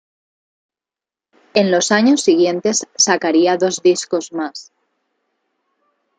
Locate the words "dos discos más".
3.57-4.71